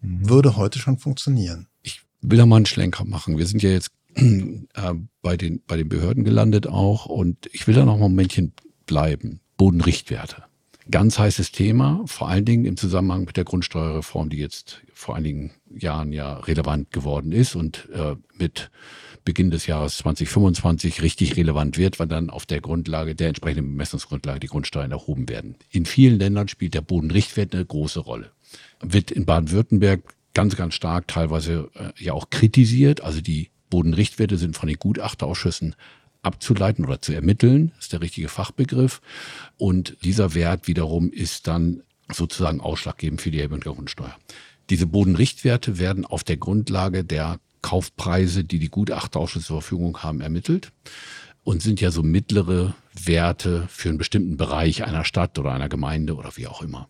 [0.00, 1.68] würde heute schon funktionieren.
[1.82, 3.38] Ich will da mal einen Schlenker machen.
[3.38, 7.74] Wir sind ja jetzt äh, bei, den, bei den Behörden gelandet auch und ich will
[7.74, 8.52] da noch mal ein Momentchen
[8.86, 9.40] bleiben.
[9.56, 10.44] Bodenrichtwerte.
[10.90, 15.52] Ganz heißes Thema, vor allen Dingen im Zusammenhang mit der Grundsteuerreform, die jetzt vor einigen
[15.70, 18.70] Jahren ja relevant geworden ist und äh, mit
[19.24, 24.40] Beginn des Jahres 2025 richtig relevant wird, weil dann auf der Grundlage, der entsprechenden Bemessungsgrundlage
[24.40, 25.56] die Grundsteuern erhoben werden.
[25.70, 28.32] In vielen Ländern spielt der Bodenrichtwert eine große Rolle.
[28.80, 30.02] Wird in Baden-Württemberg
[30.34, 33.02] ganz, ganz stark teilweise äh, ja auch kritisiert.
[33.02, 35.74] Also die Bodenrichtwerte sind von den Gutachterausschüssen
[36.22, 39.00] abzuleiten oder zu ermitteln, ist der richtige Fachbegriff.
[39.56, 41.82] Und dieser Wert wiederum ist dann
[42.12, 44.16] sozusagen ausschlaggebend für die Erhebung der Grundsteuer.
[44.68, 50.72] Diese Bodenrichtwerte werden auf der Grundlage der Kaufpreise, die die Gutachterausschüsse zur Verfügung haben, ermittelt
[51.44, 56.14] und sind ja so mittlere Werte für einen bestimmten Bereich einer Stadt oder einer Gemeinde
[56.14, 56.88] oder wie auch immer.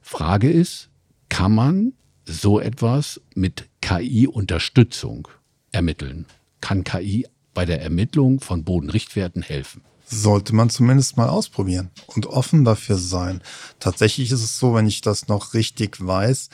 [0.00, 0.90] Frage ist,
[1.28, 1.92] kann man
[2.24, 5.28] so etwas mit KI-Unterstützung
[5.72, 6.26] ermitteln?
[6.60, 9.82] Kann KI bei der Ermittlung von Bodenrichtwerten helfen?
[10.06, 13.42] Sollte man zumindest mal ausprobieren und offen dafür sein.
[13.78, 16.48] Tatsächlich ist es so, wenn ich das noch richtig weiß,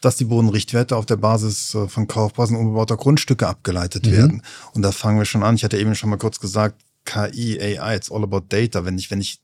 [0.00, 4.12] dass die Bodenrichtwerte auf der Basis äh, von Kaufpreisen unbebauter Grundstücke abgeleitet mhm.
[4.12, 4.42] werden.
[4.72, 5.54] Und da fangen wir schon an.
[5.54, 8.84] Ich hatte eben schon mal kurz gesagt, KI, AI, it's all about data.
[8.84, 9.40] Wenn ich, wenn ich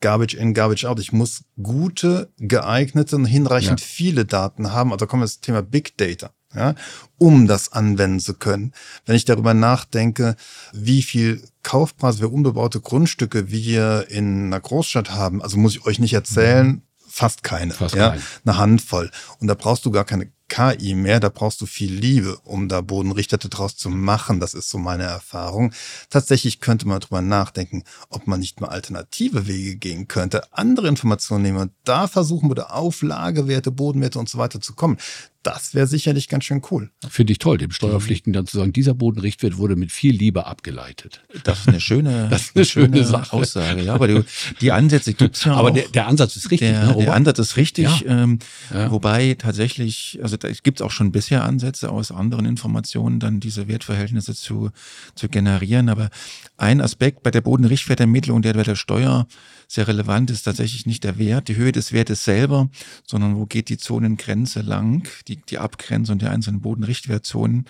[0.00, 0.98] Garbage in, Garbage out.
[0.98, 3.86] Ich muss gute, geeignete und hinreichend ja.
[3.86, 4.92] viele Daten haben.
[4.92, 6.30] Also kommen wir das Thema Big Data.
[6.52, 6.74] Ja,
[7.16, 8.72] um das anwenden zu können.
[9.06, 10.34] Wenn ich darüber nachdenke,
[10.72, 16.00] wie viel Kaufpreis für unbebaute Grundstücke wir in einer Großstadt haben, also muss ich euch
[16.00, 16.82] nicht erzählen, mhm.
[17.08, 18.22] fast keine, fast ja, keine.
[18.44, 19.12] eine Handvoll.
[19.38, 22.80] Und da brauchst du gar keine KI mehr, da brauchst du viel Liebe, um da
[22.80, 24.40] Bodenrichterte draus zu machen.
[24.40, 25.72] Das ist so meine Erfahrung.
[26.10, 31.42] Tatsächlich könnte man drüber nachdenken, ob man nicht mal alternative Wege gehen könnte, andere Informationen
[31.42, 34.98] nehmen und da versuchen würde, Auflagewerte, Bodenwerte und so weiter zu kommen.
[35.42, 36.90] Das wäre sicherlich ganz schön cool.
[37.08, 41.22] Finde ich toll, dem Steuerpflichten dann zu sagen, dieser Bodenrichtwert wurde mit viel Liebe abgeleitet.
[41.44, 43.32] Das ist eine schöne, das ist eine, schöne, schöne Sache.
[43.32, 43.82] Aussage.
[43.82, 44.24] Ja, aber du,
[44.60, 45.74] die Ansätze gibt's ja Aber auch.
[45.74, 46.70] Der, der Ansatz ist richtig.
[46.70, 48.00] Der, ne, der Ansatz ist richtig.
[48.00, 48.22] Ja.
[48.22, 48.38] Ähm,
[48.72, 48.90] ja.
[48.90, 54.34] Wobei tatsächlich, also da gibt auch schon bisher Ansätze aus anderen Informationen, dann diese Wertverhältnisse
[54.34, 54.70] zu,
[55.14, 55.88] zu generieren.
[55.88, 56.10] Aber
[56.58, 59.26] ein Aspekt bei der Bodenrichtwertermittlung, der bei der Steuer
[59.68, 62.68] sehr relevant ist, tatsächlich nicht der Wert, die Höhe des Wertes selber,
[63.06, 67.66] sondern wo geht die Zonengrenze lang, die, die Abgrenzung der einzelnen Bodenrichtwertzonen.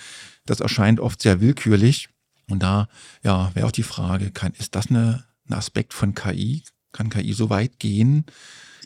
[0.46, 2.08] Das erscheint oft sehr willkürlich.
[2.48, 2.88] Und da
[3.22, 6.64] ja, wäre auch die Frage, kann, ist das eine, ein Aspekt von KI?
[6.92, 8.24] Kann KI so weit gehen?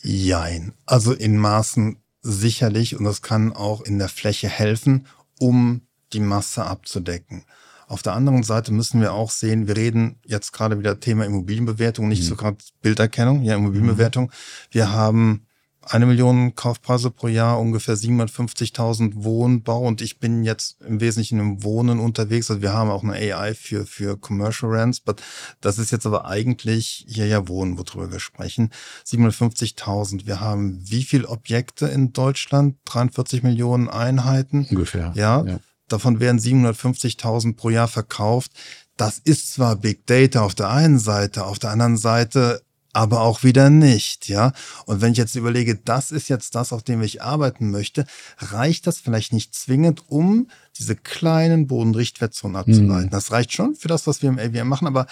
[0.03, 0.75] Jein.
[0.85, 5.07] Also in Maßen sicherlich und das kann auch in der Fläche helfen,
[5.39, 5.83] um
[6.13, 7.45] die Masse abzudecken.
[7.87, 12.09] Auf der anderen Seite müssen wir auch sehen, wir reden jetzt gerade wieder Thema Immobilienbewertung,
[12.09, 12.29] nicht mhm.
[12.29, 14.31] so gerade Bilderkennung, ja, Immobilienbewertung.
[14.71, 15.47] Wir haben
[15.89, 21.63] eine Million Kaufpreise pro Jahr, ungefähr 750.000 Wohnbau und ich bin jetzt im Wesentlichen im
[21.63, 22.51] Wohnen unterwegs.
[22.51, 25.23] Also wir haben auch eine AI für, für Commercial Rents, but
[25.61, 28.71] das ist jetzt aber eigentlich hier ja Wohnen, worüber wir sprechen.
[29.07, 30.27] 750.000.
[30.27, 32.77] Wir haben wie viele Objekte in Deutschland?
[32.87, 34.67] 43 Millionen Einheiten.
[34.71, 35.13] Ungefähr.
[35.15, 35.45] Ja.
[35.45, 35.61] ja.
[35.89, 38.53] Davon werden 750.000 pro Jahr verkauft.
[38.97, 42.63] Das ist zwar Big Data auf der einen Seite, auf der anderen Seite
[42.95, 44.53] aber auch wieder nicht, ja.
[44.87, 48.07] Und wenn ich jetzt überlege, das ist jetzt das, auf dem ich arbeiten möchte,
[48.39, 53.07] reicht das vielleicht nicht zwingend, um diese kleinen Bodenrichtwertzonen abzuleiten.
[53.07, 53.11] Mhm.
[53.11, 55.07] Das reicht schon für das, was wir im AVM machen, aber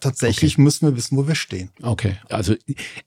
[0.00, 0.62] tatsächlich okay.
[0.62, 1.70] müssen wir wissen, wo wir stehen.
[1.80, 2.54] Okay, also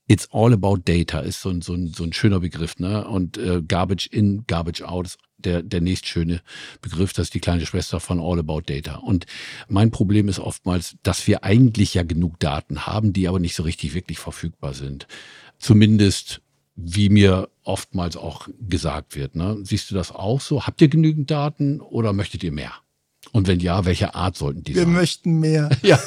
[0.08, 3.08] it's all about data ist so ein, so ein, so ein schöner Begriff, ne?
[3.08, 6.42] Und äh, Garbage in, Garbage out ist der, der nächstschöne
[6.82, 8.96] Begriff, das ist die kleine Schwester von All About Data.
[8.96, 9.26] Und
[9.68, 13.64] mein Problem ist oftmals, dass wir eigentlich ja genug Daten haben, die aber nicht so
[13.64, 15.08] richtig wirklich verfügbar sind.
[15.60, 16.42] Zumindest
[16.76, 19.36] wie mir oftmals auch gesagt wird.
[19.36, 19.58] Ne?
[19.64, 20.68] Siehst du das auch so?
[20.68, 22.74] Habt ihr genügend Daten oder möchtet ihr mehr?
[23.32, 24.92] Und wenn ja, welche Art sollten die Wir sein?
[24.92, 25.70] Wir möchten mehr.
[25.82, 25.98] ja.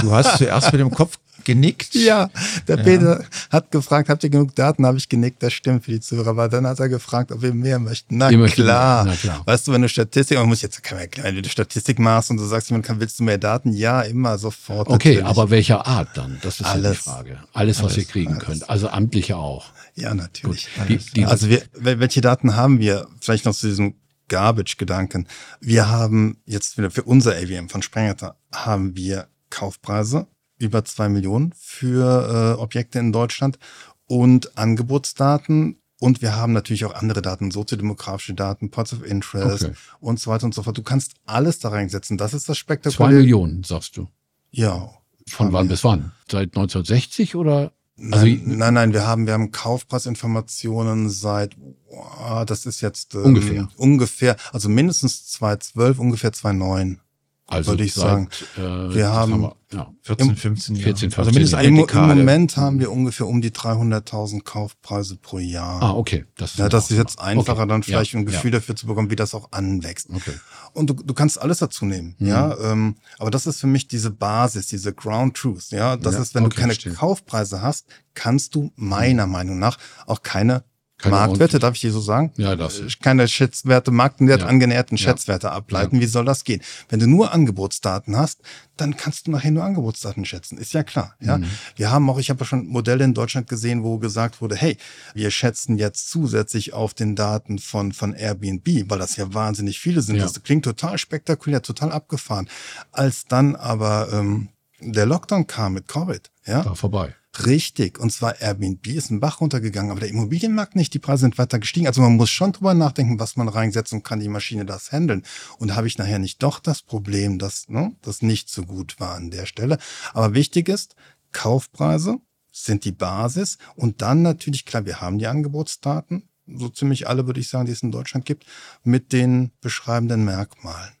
[0.00, 1.94] Du hast zuerst mit dem Kopf genickt.
[1.94, 2.30] Ja,
[2.66, 2.82] der ja.
[2.82, 4.86] Peter hat gefragt, habt ihr genug Daten?
[4.86, 6.28] Habe ich genickt, das stimmt für die Zuhörer.
[6.28, 8.18] Aber dann hat er gefragt, ob wir mehr möchten.
[8.18, 9.04] Na, klar.
[9.04, 9.12] Mehr.
[9.12, 9.42] Na klar.
[9.46, 12.30] Weißt du, wenn du Statistik, man muss jetzt, kann man erklären, wenn du Statistik machst
[12.30, 13.72] und du sagst, man kann, willst du mehr Daten?
[13.72, 14.88] Ja, immer sofort.
[14.88, 15.24] Okay, natürlich.
[15.26, 16.38] aber welcher Art dann?
[16.42, 16.98] Das ist Alles.
[16.98, 17.38] die Frage.
[17.52, 17.96] Alles, was Alles.
[17.98, 18.44] ihr kriegen Alles.
[18.44, 18.70] könnt.
[18.70, 19.66] Also amtliche auch.
[19.94, 20.68] Ja, natürlich.
[20.88, 23.08] Die, die, also wir, welche Daten haben wir?
[23.20, 23.94] Vielleicht noch zu diesem
[24.28, 25.26] Garbage-Gedanken.
[25.60, 30.26] Wir haben jetzt wieder für unser AVM von Sprengerte haben wir Kaufpreise
[30.58, 33.58] über zwei Millionen für äh, Objekte in Deutschland
[34.06, 35.80] und Angebotsdaten.
[36.00, 39.74] Und wir haben natürlich auch andere Daten, soziodemografische Daten, Points of Interest okay.
[40.00, 40.78] und so weiter und so fort.
[40.78, 42.16] Du kannst alles da reinsetzen.
[42.16, 43.10] Das ist das Spektakuläre.
[43.10, 44.06] Zwei Millionen, sagst du.
[44.50, 44.90] Ja.
[45.26, 46.12] Von wann bis wann?
[46.30, 47.72] Seit 1960 oder?
[48.00, 51.56] Also nein, nein, nein, wir haben, wir haben Kaufpreisinformationen seit,
[51.88, 57.00] oh, das ist jetzt ähm, ungefähr, ungefähr, also mindestens 2012, ungefähr 2009.
[57.50, 58.28] Also würde ich seit, sagen.
[58.56, 60.84] Äh, wir haben, haben wir, ja, 14, 15 Jahre.
[60.84, 65.38] 14, 15 also mindestens Im, Im Moment haben wir ungefähr um die 300.000 Kaufpreise pro
[65.38, 65.82] Jahr.
[65.82, 66.26] Ah, okay.
[66.36, 67.68] Das ist, ja, das ist jetzt einfacher, okay.
[67.68, 68.58] dann vielleicht ja, ein Gefühl ja.
[68.58, 70.10] dafür zu bekommen, wie das auch anwächst.
[70.10, 70.34] Okay.
[70.74, 72.26] Und du, du kannst alles dazu nehmen, mhm.
[72.26, 72.54] ja.
[72.60, 75.96] Ähm, aber das ist für mich diese Basis, diese Ground Truth, ja.
[75.96, 76.92] Das ist, wenn okay, du keine verstehe.
[76.92, 79.32] Kaufpreise hast, kannst du meiner mhm.
[79.32, 80.64] Meinung nach auch keine
[80.98, 82.32] keine Marktwerte, darf ich dir so sagen?
[82.36, 82.80] Ja, das.
[82.80, 84.46] Äh, keine Schätzwerte, Marktwert ja.
[84.48, 85.52] angenäherten Schätzwerte ja.
[85.52, 85.96] ableiten.
[85.96, 86.02] Ja.
[86.02, 86.60] Wie soll das gehen?
[86.88, 88.40] Wenn du nur Angebotsdaten hast,
[88.76, 90.58] dann kannst du nachher nur Angebotsdaten schätzen.
[90.58, 91.14] Ist ja klar.
[91.20, 91.46] Ja, mhm.
[91.76, 94.76] wir haben auch, ich habe ja schon Modelle in Deutschland gesehen, wo gesagt wurde, hey,
[95.14, 100.02] wir schätzen jetzt zusätzlich auf den Daten von von Airbnb, weil das ja wahnsinnig viele
[100.02, 100.18] sind.
[100.18, 102.48] Das klingt total spektakulär, total abgefahren.
[102.90, 104.48] Als dann aber ähm,
[104.80, 107.14] der Lockdown kam mit Covid, ja, war vorbei
[107.46, 107.98] Richtig.
[107.98, 110.92] Und zwar Airbnb ist ein Bach runtergegangen, aber der Immobilienmarkt nicht.
[110.94, 111.86] Die Preise sind weiter gestiegen.
[111.86, 115.22] Also man muss schon drüber nachdenken, was man reinsetzt und kann die Maschine das handeln.
[115.58, 119.14] Und habe ich nachher nicht doch das Problem, dass ne, das nicht so gut war
[119.14, 119.78] an der Stelle.
[120.14, 120.96] Aber wichtig ist,
[121.32, 122.18] Kaufpreise
[122.50, 123.58] sind die Basis.
[123.76, 127.72] Und dann natürlich, klar, wir haben die Angebotsdaten, so ziemlich alle, würde ich sagen, die
[127.72, 128.46] es in Deutschland gibt,
[128.82, 130.92] mit den beschreibenden Merkmalen.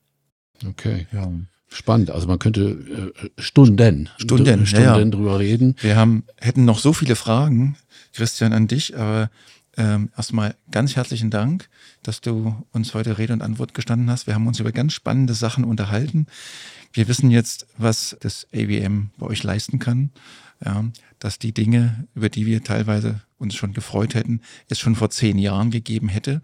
[0.64, 1.32] Okay, ja.
[1.68, 2.10] Spannend.
[2.10, 5.76] Also man könnte äh, Stunden, Stunden, Stunden ja, drüber reden.
[5.80, 7.76] Wir haben, hätten noch so viele Fragen,
[8.14, 9.30] Christian, an dich, aber
[9.76, 11.68] ähm, erstmal ganz herzlichen Dank,
[12.02, 14.26] dass du uns heute Rede und Antwort gestanden hast.
[14.26, 16.26] Wir haben uns über ganz spannende Sachen unterhalten.
[16.92, 20.10] Wir wissen jetzt, was das AWM bei euch leisten kann.
[20.64, 20.84] Ja,
[21.20, 25.38] dass die Dinge, über die wir teilweise uns schon gefreut hätten, es schon vor zehn
[25.38, 26.42] Jahren gegeben hätte.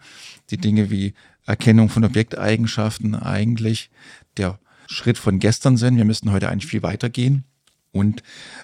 [0.50, 1.14] Die Dinge wie
[1.46, 3.90] Erkennung von Objekteigenschaften eigentlich
[4.37, 5.97] der Schritt von gestern sind.
[5.97, 7.44] Wir müssten heute eigentlich viel weiter gehen.
[7.92, 8.23] Und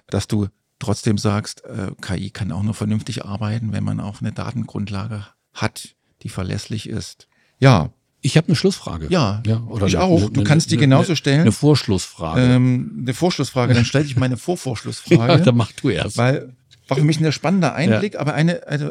[0.09, 4.33] dass du trotzdem sagst, äh, KI kann auch nur vernünftig arbeiten, wenn man auch eine
[4.33, 7.29] Datengrundlage hat, die verlässlich ist.
[7.59, 7.91] Ja.
[8.23, 9.07] Ich habe eine Schlussfrage.
[9.09, 10.29] Ja, ja oder ich eine, auch.
[10.29, 11.41] Du eine, kannst die genauso stellen.
[11.41, 12.43] Eine Vorschlussfrage.
[12.43, 13.73] Ähm, eine Vorschlussfrage.
[13.73, 15.33] Dann stelle ich meine Vorvorschlussfrage.
[15.33, 16.19] ja, dann mach du erst.
[16.19, 16.55] Weil
[16.91, 18.21] war für mich ein spannender Einblick, ja.
[18.21, 18.91] aber eine, also,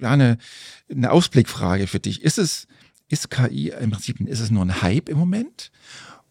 [0.00, 0.38] ja, eine,
[0.88, 2.22] eine Ausblickfrage für dich.
[2.22, 2.68] Ist es,
[3.08, 5.72] ist KI im Prinzip, ist es nur ein Hype im Moment?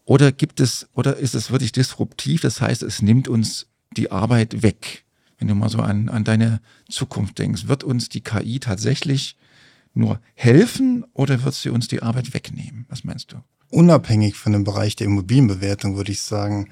[0.04, 2.40] Oder gibt es, oder ist es wirklich disruptiv?
[2.40, 5.04] Das heißt, es nimmt uns die Arbeit weg.
[5.38, 9.36] Wenn du mal so an, an deine Zukunft denkst, wird uns die KI tatsächlich
[9.94, 12.86] nur helfen oder wird sie uns die Arbeit wegnehmen?
[12.88, 13.36] Was meinst du?
[13.70, 16.70] Unabhängig von dem Bereich der Immobilienbewertung würde ich sagen,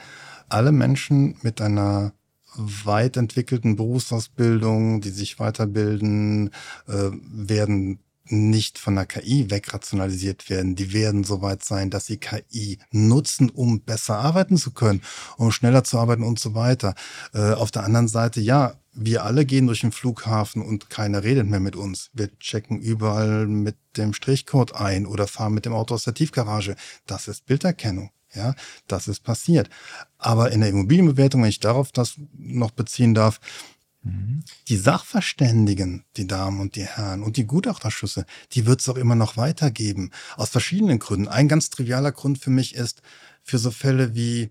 [0.48, 2.12] alle Menschen mit einer
[2.56, 6.50] weit entwickelten Berufsausbildung, die sich weiterbilden,
[6.88, 10.76] äh, werden nicht von der KI wegrationalisiert werden.
[10.76, 15.02] Die werden soweit sein, dass sie KI nutzen, um besser arbeiten zu können,
[15.36, 16.94] um schneller zu arbeiten und so weiter.
[17.32, 21.46] Äh, auf der anderen Seite, ja, wir alle gehen durch den Flughafen und keiner redet
[21.46, 22.10] mehr mit uns.
[22.12, 26.74] Wir checken überall mit dem Strichcode ein oder fahren mit dem Auto aus der Tiefgarage.
[27.06, 28.10] Das ist Bilderkennung.
[28.34, 28.54] Ja,
[28.86, 29.70] das ist passiert.
[30.18, 33.40] Aber in der Immobilienbewertung, wenn ich darauf das noch beziehen darf,
[34.68, 39.14] die Sachverständigen, die Damen und die Herren und die Gutachterschüsse, die wird es auch immer
[39.14, 40.10] noch weitergeben.
[40.36, 41.28] Aus verschiedenen Gründen.
[41.28, 43.02] Ein ganz trivialer Grund für mich ist,
[43.42, 44.50] für so Fälle wie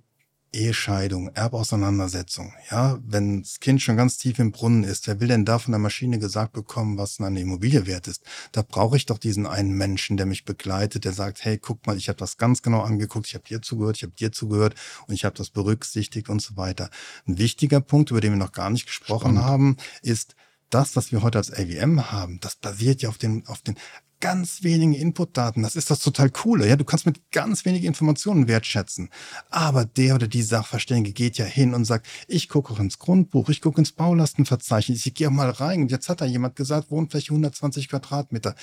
[0.54, 2.54] Ehescheidung, Erbauseinandersetzung.
[2.72, 5.72] Ja, wenn das Kind schon ganz tief im Brunnen ist, wer will denn da von
[5.72, 8.24] der Maschine gesagt bekommen, was eine Immobilie wert ist?
[8.52, 11.98] Da brauche ich doch diesen einen Menschen, der mich begleitet, der sagt, hey, guck mal,
[11.98, 14.76] ich habe das ganz genau angeguckt, ich habe dir zugehört, ich habe dir zugehört
[15.08, 16.90] und ich habe das berücksichtigt und so weiter.
[17.28, 19.44] Ein wichtiger Punkt, über den wir noch gar nicht gesprochen Spannend.
[19.44, 20.36] haben, ist,
[20.70, 23.78] das, was wir heute als AVM haben, das basiert ja auf den, auf den
[24.20, 25.64] ganz wenigen Inputdaten.
[25.64, 26.68] Das ist das total coole.
[26.68, 29.10] Ja, du kannst mit ganz wenigen Informationen wertschätzen.
[29.50, 33.50] Aber der oder die Sachverständige geht ja hin und sagt, ich gucke auch ins Grundbuch,
[33.50, 35.82] ich gucke ins Baulastenverzeichnis, ich gehe auch mal rein.
[35.82, 38.56] Und jetzt hat da jemand gesagt, Wohnfläche 120 Quadratmeter.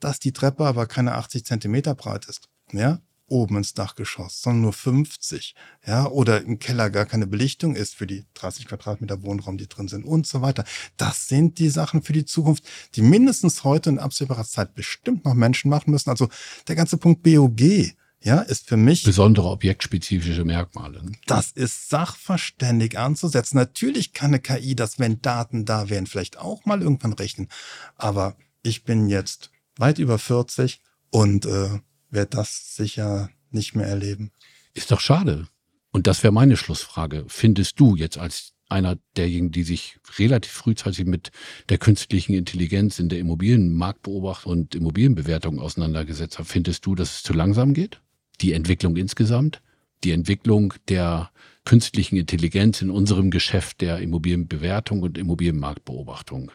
[0.00, 2.48] Dass die Treppe aber keine 80 Zentimeter breit ist.
[2.72, 5.54] Ja, oben ins Dachgeschoss, sondern nur 50.
[5.86, 9.88] Ja, oder im Keller gar keine Belichtung ist für die 30 Quadratmeter Wohnraum, die drin
[9.88, 10.64] sind und so weiter.
[10.96, 12.64] Das sind die Sachen für die Zukunft,
[12.94, 16.10] die mindestens heute in absehbarer Zeit bestimmt noch Menschen machen müssen.
[16.10, 16.28] Also
[16.66, 19.04] der ganze Punkt BOG, ja, ist für mich.
[19.04, 21.04] Besondere objektspezifische Merkmale.
[21.04, 21.12] Ne?
[21.26, 23.56] Das ist sachverständig anzusetzen.
[23.56, 27.48] Natürlich kann eine KI das, wenn Daten da wären, vielleicht auch mal irgendwann rechnen.
[27.96, 31.78] Aber ich bin jetzt weit über 40 und äh,
[32.10, 34.30] wird das sicher nicht mehr erleben.
[34.74, 35.48] Ist doch schade.
[35.90, 37.24] Und das wäre meine Schlussfrage.
[37.28, 41.30] Findest du jetzt als einer derjenigen, die sich relativ frühzeitig mit
[41.70, 47.32] der künstlichen Intelligenz in der Immobilienmarktbeobachtung und Immobilienbewertung auseinandergesetzt hat, findest du, dass es zu
[47.32, 48.00] langsam geht?
[48.40, 49.62] Die Entwicklung insgesamt?
[50.04, 51.30] Die Entwicklung der
[51.64, 56.52] künstlichen Intelligenz in unserem Geschäft der Immobilienbewertung und Immobilienmarktbeobachtung?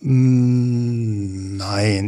[0.00, 1.58] Nein,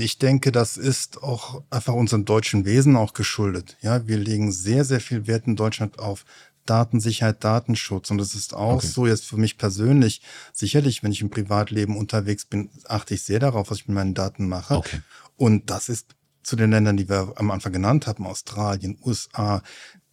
[0.01, 3.77] ich denke, das ist auch einfach unserem deutschen Wesen auch geschuldet.
[3.81, 6.25] Ja, wir legen sehr, sehr viel Wert in Deutschland auf
[6.67, 8.13] Datensicherheit, Datenschutz.
[8.13, 8.87] Und es ist auch okay.
[8.87, 10.23] so jetzt für mich persönlich,
[10.53, 14.15] sicherlich, wenn ich im Privatleben unterwegs bin, achte ich sehr darauf, was ich mit meinen
[14.15, 14.77] Daten mache.
[14.77, 15.01] Okay.
[15.37, 19.63] Und das ist zu den Ländern, die wir am Anfang genannt haben, Australien, USA,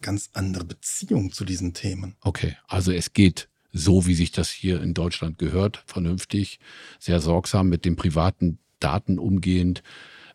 [0.00, 2.16] ganz andere Beziehungen zu diesen Themen.
[2.22, 6.58] Okay, also es geht so, wie sich das hier in Deutschland gehört, vernünftig,
[6.98, 9.82] sehr sorgsam mit den privaten Daten umgehend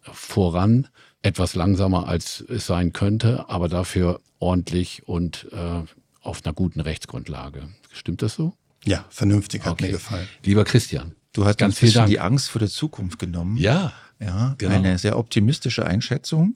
[0.02, 0.88] voran.
[1.22, 5.84] Etwas langsamer, als es sein könnte, aber dafür ordentlich und äh,
[6.22, 7.70] auf einer guten Rechtsgrundlage.
[7.92, 8.54] Stimmt das so?
[8.84, 9.86] Ja, vernünftig hat okay.
[9.86, 10.28] mir gefallen.
[10.44, 13.58] Lieber Christian, du hast ganz viel die Angst vor der Zukunft genommen.
[13.58, 14.76] Ja, ja, genau.
[14.76, 16.56] eine sehr optimistische Einschätzung.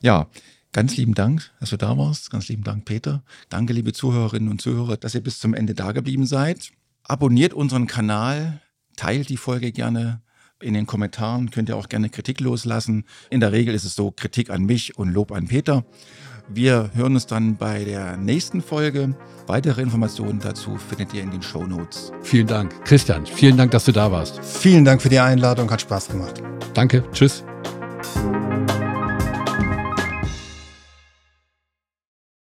[0.00, 0.28] Ja,
[0.74, 2.32] Ganz lieben Dank, dass du da warst.
[2.32, 3.22] Ganz lieben Dank, Peter.
[3.48, 6.72] Danke, liebe Zuhörerinnen und Zuhörer, dass ihr bis zum Ende da geblieben seid.
[7.04, 8.60] Abonniert unseren Kanal,
[8.96, 10.20] teilt die Folge gerne.
[10.60, 13.04] In den Kommentaren könnt ihr auch gerne Kritik loslassen.
[13.30, 15.84] In der Regel ist es so Kritik an mich und Lob an Peter.
[16.48, 19.16] Wir hören uns dann bei der nächsten Folge.
[19.46, 22.10] Weitere Informationen dazu findet ihr in den Show Notes.
[22.22, 22.84] Vielen Dank.
[22.84, 24.44] Christian, vielen Dank, dass du da warst.
[24.44, 26.42] Vielen Dank für die Einladung, hat Spaß gemacht.
[26.74, 27.44] Danke, tschüss.